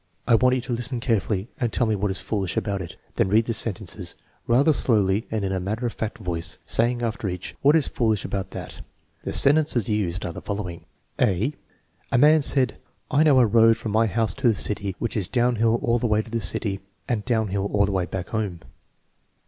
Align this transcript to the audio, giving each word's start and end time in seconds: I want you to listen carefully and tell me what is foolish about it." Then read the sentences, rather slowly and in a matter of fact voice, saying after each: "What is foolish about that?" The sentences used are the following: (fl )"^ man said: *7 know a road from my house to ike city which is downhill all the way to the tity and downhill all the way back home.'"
I 0.27 0.33
want 0.33 0.55
you 0.55 0.61
to 0.61 0.73
listen 0.73 0.99
carefully 0.99 1.47
and 1.59 1.71
tell 1.71 1.85
me 1.85 1.95
what 1.95 2.09
is 2.09 2.19
foolish 2.19 2.57
about 2.57 2.81
it." 2.81 2.95
Then 3.17 3.27
read 3.29 3.45
the 3.45 3.53
sentences, 3.53 4.15
rather 4.47 4.73
slowly 4.73 5.27
and 5.29 5.45
in 5.45 5.51
a 5.51 5.59
matter 5.59 5.85
of 5.85 5.93
fact 5.93 6.17
voice, 6.17 6.57
saying 6.65 7.03
after 7.03 7.29
each: 7.29 7.55
"What 7.61 7.75
is 7.75 7.87
foolish 7.87 8.25
about 8.25 8.49
that?" 8.49 8.81
The 9.25 9.31
sentences 9.33 9.89
used 9.89 10.25
are 10.25 10.33
the 10.33 10.41
following: 10.41 10.85
(fl 11.19 11.25
)"^ 11.25 11.53
man 12.19 12.41
said: 12.41 12.79
*7 13.11 13.25
know 13.25 13.37
a 13.41 13.45
road 13.45 13.77
from 13.77 13.91
my 13.91 14.07
house 14.07 14.33
to 14.33 14.49
ike 14.49 14.57
city 14.57 14.95
which 14.97 15.15
is 15.15 15.27
downhill 15.27 15.75
all 15.83 15.99
the 15.99 16.07
way 16.07 16.23
to 16.23 16.31
the 16.31 16.39
tity 16.39 16.79
and 17.07 17.23
downhill 17.23 17.67
all 17.67 17.85
the 17.85 17.91
way 17.91 18.07
back 18.07 18.29
home.'" 18.29 18.61